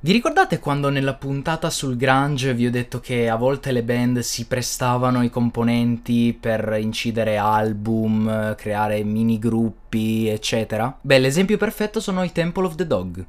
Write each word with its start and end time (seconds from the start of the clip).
Vi 0.00 0.12
ricordate 0.12 0.60
quando 0.60 0.90
nella 0.90 1.14
puntata 1.14 1.70
sul 1.70 1.96
grunge 1.96 2.54
vi 2.54 2.66
ho 2.66 2.70
detto 2.70 3.00
che 3.00 3.28
a 3.28 3.34
volte 3.34 3.72
le 3.72 3.82
band 3.82 4.20
si 4.20 4.46
prestavano 4.46 5.24
i 5.24 5.28
componenti 5.28 6.38
per 6.40 6.78
incidere 6.80 7.36
album, 7.36 8.54
creare 8.54 9.02
mini 9.02 9.40
gruppi, 9.40 10.28
eccetera? 10.28 10.96
Beh, 11.00 11.18
l'esempio 11.18 11.56
perfetto 11.56 11.98
sono 11.98 12.22
i 12.22 12.30
Temple 12.30 12.66
of 12.66 12.76
the 12.76 12.86
Dog. 12.86 13.26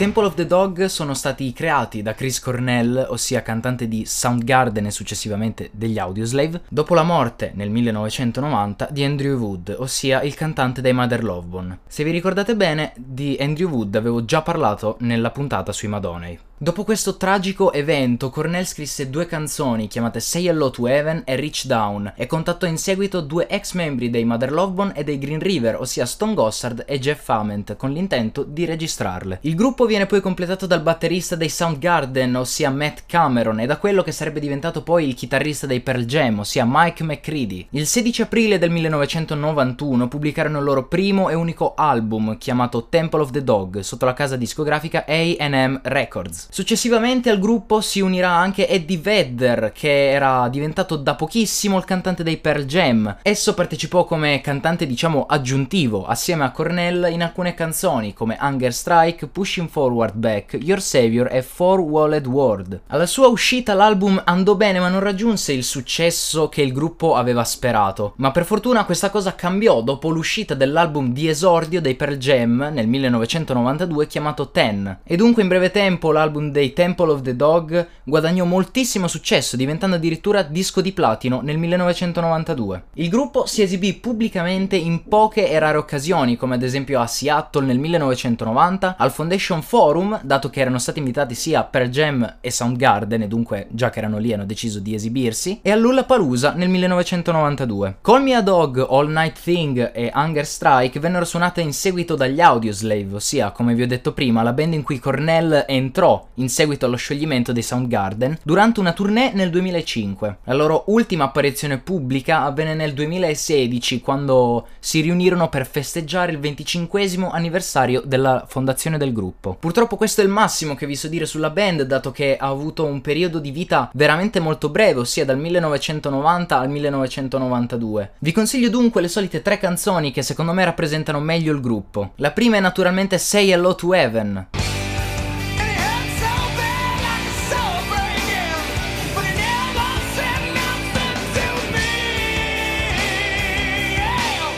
Temple 0.00 0.24
of 0.24 0.34
the 0.34 0.46
Dog 0.46 0.86
sono 0.86 1.12
stati 1.12 1.52
creati 1.52 2.00
da 2.00 2.14
Chris 2.14 2.40
Cornell, 2.40 3.08
ossia 3.10 3.42
cantante 3.42 3.86
di 3.86 4.06
Soundgarden 4.06 4.86
e 4.86 4.90
successivamente 4.90 5.68
degli 5.74 5.98
Audioslave, 5.98 6.62
dopo 6.70 6.94
la 6.94 7.02
morte 7.02 7.52
nel 7.54 7.68
1990 7.68 8.88
di 8.90 9.04
Andrew 9.04 9.38
Wood, 9.38 9.76
ossia 9.78 10.22
il 10.22 10.34
cantante 10.34 10.80
dei 10.80 10.94
Mother 10.94 11.22
Love 11.22 11.46
Bone. 11.46 11.78
Se 11.86 12.02
vi 12.02 12.12
ricordate 12.12 12.56
bene, 12.56 12.94
di 12.96 13.36
Andrew 13.38 13.68
Wood 13.68 13.94
avevo 13.94 14.24
già 14.24 14.40
parlato 14.40 14.96
nella 15.00 15.32
puntata 15.32 15.70
sui 15.70 15.88
Madonei. 15.88 16.38
Dopo 16.62 16.84
questo 16.84 17.16
tragico 17.16 17.72
evento, 17.72 18.28
Cornell 18.28 18.64
scrisse 18.64 19.08
due 19.08 19.24
canzoni 19.24 19.88
chiamate 19.88 20.20
Say 20.20 20.46
Hello 20.46 20.68
to 20.68 20.86
Heaven 20.86 21.22
e 21.24 21.34
Reach 21.34 21.64
Down 21.64 22.12
e 22.14 22.26
contattò 22.26 22.66
in 22.66 22.76
seguito 22.76 23.22
due 23.22 23.46
ex 23.48 23.72
membri 23.72 24.10
dei 24.10 24.26
Mother 24.26 24.52
Love 24.52 24.72
Bone 24.72 24.92
e 24.94 25.02
dei 25.02 25.16
Green 25.16 25.38
River, 25.38 25.80
ossia 25.80 26.04
Stone 26.04 26.34
Gossard 26.34 26.84
e 26.86 26.98
Jeff 26.98 27.26
Ament, 27.30 27.76
con 27.76 27.92
l'intento 27.92 28.42
di 28.42 28.66
registrarle. 28.66 29.38
Il 29.40 29.54
gruppo 29.54 29.86
viene 29.86 30.04
poi 30.04 30.20
completato 30.20 30.66
dal 30.66 30.82
batterista 30.82 31.34
dei 31.34 31.48
Soundgarden, 31.48 32.36
ossia 32.36 32.68
Matt 32.68 33.04
Cameron, 33.06 33.60
e 33.60 33.64
da 33.64 33.78
quello 33.78 34.02
che 34.02 34.12
sarebbe 34.12 34.38
diventato 34.38 34.82
poi 34.82 35.08
il 35.08 35.14
chitarrista 35.14 35.66
dei 35.66 35.80
Pearl 35.80 36.04
Jam, 36.04 36.40
ossia 36.40 36.66
Mike 36.68 37.02
McCready. 37.02 37.68
Il 37.70 37.86
16 37.86 38.20
aprile 38.20 38.58
del 38.58 38.68
1991 38.68 40.08
pubblicarono 40.08 40.58
il 40.58 40.64
loro 40.64 40.88
primo 40.88 41.30
e 41.30 41.34
unico 41.34 41.72
album, 41.74 42.36
chiamato 42.36 42.88
Temple 42.90 43.22
of 43.22 43.30
the 43.30 43.42
Dog, 43.42 43.78
sotto 43.78 44.04
la 44.04 44.12
casa 44.12 44.36
discografica 44.36 45.06
A&M 45.08 45.80
Records. 45.84 46.48
Successivamente 46.52 47.30
al 47.30 47.38
gruppo 47.38 47.80
si 47.80 48.00
unirà 48.00 48.30
anche 48.30 48.68
Eddie 48.68 48.98
Vedder, 48.98 49.70
che 49.72 50.10
era 50.10 50.48
diventato 50.48 50.96
da 50.96 51.14
pochissimo 51.14 51.78
il 51.78 51.84
cantante 51.84 52.24
dei 52.24 52.38
Pearl 52.38 52.64
Jam. 52.64 53.18
Esso 53.22 53.54
partecipò 53.54 54.04
come 54.04 54.40
cantante, 54.40 54.84
diciamo, 54.84 55.26
aggiuntivo, 55.26 56.06
assieme 56.06 56.42
a 56.42 56.50
Cornell 56.50 57.06
in 57.12 57.22
alcune 57.22 57.54
canzoni 57.54 58.14
come 58.14 58.36
Hunger 58.40 58.74
Strike, 58.74 59.28
Pushing 59.28 59.68
Forward 59.68 60.16
Back, 60.16 60.58
Your 60.60 60.80
Savior 60.80 61.28
e 61.30 61.42
Four 61.42 61.78
Walled 61.78 62.26
World. 62.26 62.80
Alla 62.88 63.06
sua 63.06 63.28
uscita 63.28 63.74
l'album 63.74 64.20
andò 64.24 64.56
bene 64.56 64.80
ma 64.80 64.88
non 64.88 65.00
raggiunse 65.00 65.52
il 65.52 65.62
successo 65.62 66.48
che 66.48 66.62
il 66.62 66.72
gruppo 66.72 67.14
aveva 67.14 67.44
sperato. 67.44 68.14
Ma 68.16 68.32
per 68.32 68.44
fortuna 68.44 68.84
questa 68.84 69.10
cosa 69.10 69.36
cambiò 69.36 69.82
dopo 69.82 70.08
l'uscita 70.08 70.54
dell'album 70.54 71.12
di 71.12 71.28
esordio 71.28 71.80
dei 71.80 71.94
Pearl 71.94 72.16
Jam 72.16 72.70
nel 72.72 72.88
1992 72.88 74.08
chiamato 74.08 74.50
Ten. 74.50 74.98
E 75.04 75.14
dunque 75.14 75.42
in 75.42 75.48
breve 75.48 75.70
tempo 75.70 76.10
l'album 76.10 76.39
l'album 76.40 76.50
dei 76.50 76.72
Temple 76.72 77.10
of 77.10 77.20
the 77.20 77.36
Dog 77.36 77.86
guadagnò 78.02 78.44
moltissimo 78.44 79.06
successo, 79.06 79.56
diventando 79.56 79.96
addirittura 79.96 80.42
disco 80.42 80.80
di 80.80 80.92
platino 80.92 81.40
nel 81.42 81.58
1992. 81.58 82.82
Il 82.94 83.08
gruppo 83.08 83.46
si 83.46 83.62
esibì 83.62 83.94
pubblicamente 83.94 84.76
in 84.76 85.04
poche 85.06 85.48
e 85.48 85.58
rare 85.58 85.76
occasioni, 85.76 86.36
come 86.36 86.54
ad 86.54 86.62
esempio 86.62 87.00
a 87.00 87.06
Seattle 87.06 87.66
nel 87.66 87.78
1990, 87.78 88.96
al 88.98 89.12
Foundation 89.12 89.62
Forum, 89.62 90.18
dato 90.22 90.48
che 90.48 90.60
erano 90.60 90.78
stati 90.78 90.98
invitati 90.98 91.34
sia 91.34 91.62
per 91.62 91.88
Jam 91.88 92.38
e 92.40 92.50
Soundgarden, 92.50 93.22
e 93.22 93.28
dunque 93.28 93.66
già 93.70 93.90
che 93.90 93.98
erano 93.98 94.18
lì 94.18 94.32
hanno 94.32 94.46
deciso 94.46 94.80
di 94.80 94.94
esibirsi, 94.94 95.60
e 95.62 95.70
all'Ullapalooza 95.70 96.54
nel 96.54 96.68
1992. 96.68 97.98
Call 98.00 98.22
Me 98.22 98.34
a 98.34 98.42
Dog, 98.42 98.84
All 98.88 99.10
Night 99.10 99.38
Thing 99.42 99.92
e 99.94 100.10
Hunger 100.14 100.46
Strike 100.46 100.98
vennero 100.98 101.24
suonate 101.24 101.60
in 101.60 101.72
seguito 101.72 102.14
dagli 102.14 102.40
Audioslave, 102.40 103.14
ossia, 103.14 103.50
come 103.50 103.74
vi 103.74 103.82
ho 103.82 103.86
detto 103.86 104.12
prima, 104.12 104.42
la 104.42 104.52
band 104.52 104.74
in 104.74 104.82
cui 104.82 104.98
Cornell 104.98 105.64
entrò 105.66 106.28
in 106.34 106.48
seguito 106.48 106.86
allo 106.86 106.96
scioglimento 106.96 107.52
dei 107.52 107.62
Soundgarden, 107.62 108.38
durante 108.42 108.80
una 108.80 108.92
tournée 108.92 109.32
nel 109.32 109.50
2005. 109.50 110.38
La 110.44 110.54
loro 110.54 110.84
ultima 110.86 111.24
apparizione 111.24 111.78
pubblica 111.78 112.42
avvenne 112.42 112.74
nel 112.74 112.94
2016, 112.94 114.00
quando 114.00 114.66
si 114.78 115.00
riunirono 115.00 115.48
per 115.48 115.66
festeggiare 115.66 116.32
il 116.32 116.38
25 116.38 117.08
anniversario 117.30 118.02
della 118.04 118.44
fondazione 118.48 118.98
del 118.98 119.12
gruppo. 119.12 119.56
Purtroppo 119.58 119.96
questo 119.96 120.20
è 120.20 120.24
il 120.24 120.30
massimo 120.30 120.74
che 120.74 120.86
vi 120.86 120.96
so 120.96 121.08
dire 121.08 121.26
sulla 121.26 121.50
band, 121.50 121.82
dato 121.82 122.10
che 122.10 122.36
ha 122.36 122.46
avuto 122.46 122.84
un 122.84 123.00
periodo 123.00 123.38
di 123.38 123.50
vita 123.50 123.90
veramente 123.94 124.40
molto 124.40 124.68
breve, 124.68 125.00
ossia 125.00 125.24
dal 125.24 125.38
1990 125.38 126.58
al 126.58 126.68
1992. 126.68 128.12
Vi 128.18 128.32
consiglio 128.32 128.68
dunque 128.68 129.00
le 129.00 129.08
solite 129.08 129.42
tre 129.42 129.58
canzoni 129.58 130.10
che 130.12 130.22
secondo 130.22 130.52
me 130.52 130.64
rappresentano 130.64 131.20
meglio 131.20 131.52
il 131.52 131.60
gruppo. 131.60 132.12
La 132.16 132.30
prima 132.30 132.56
è 132.56 132.60
naturalmente 132.60 133.18
Say 133.18 133.50
Hello 133.50 133.74
to 133.74 133.94
Heaven. 133.94 134.59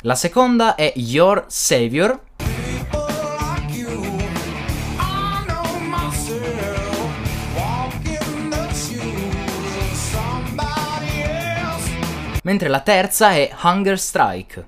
La 0.05 0.17
seconda 0.17 0.75
è 0.75 0.93
Your 0.97 1.45
Savior. 1.47 2.21
Mentre 12.43 12.69
la 12.69 12.81
terza 12.81 13.31
è 13.31 13.49
Hunger 13.63 13.97
Strike. 13.97 14.67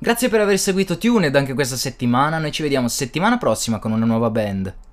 Grazie 0.00 0.28
per 0.28 0.40
aver 0.40 0.58
seguito 0.58 0.98
Tuned 0.98 1.36
anche 1.36 1.54
questa 1.54 1.76
settimana, 1.76 2.38
noi 2.38 2.50
ci 2.50 2.62
vediamo 2.62 2.88
settimana 2.88 3.38
prossima 3.38 3.78
con 3.78 3.92
una 3.92 4.04
nuova 4.04 4.30
band. 4.30 4.86